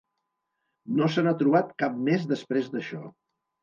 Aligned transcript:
No 1.01 1.11
se 1.17 1.25
n'ha 1.29 1.35
trobat 1.43 1.71
cap 1.85 2.03
més 2.11 2.29
després 2.35 2.77
d'això. 2.77 3.09